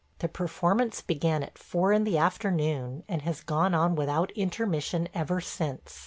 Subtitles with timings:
[0.17, 5.39] The performance began at four in the afternoon, and has gone on without intermission ever
[5.39, 5.99] since.